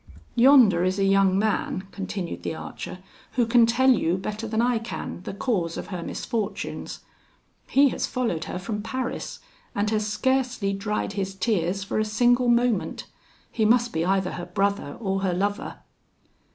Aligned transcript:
Yonder 0.33 0.83
is 0.83 0.97
a 0.97 1.03
young 1.03 1.37
man," 1.37 1.87
continued 1.91 2.41
the 2.41 2.55
archer, 2.55 2.97
"who 3.33 3.45
can 3.45 3.67
tell 3.67 3.91
you, 3.91 4.17
better 4.17 4.47
than 4.47 4.59
I 4.59 4.79
can, 4.79 5.21
the 5.25 5.33
cause 5.35 5.77
of 5.77 5.89
her 5.93 6.01
misfortunes. 6.01 7.01
He 7.67 7.89
has 7.89 8.07
followed 8.07 8.45
her 8.45 8.57
from 8.57 8.81
Paris, 8.81 9.41
and 9.75 9.91
has 9.91 10.07
scarcely 10.07 10.73
dried 10.73 11.13
his 11.13 11.35
tears 11.35 11.83
for 11.83 11.99
a 11.99 12.03
single 12.03 12.47
moment. 12.47 13.05
He 13.51 13.63
must 13.63 13.93
be 13.93 14.03
either 14.03 14.31
her 14.31 14.47
brother 14.47 14.97
or 14.99 15.19
her 15.19 15.35
lover." 15.35 15.77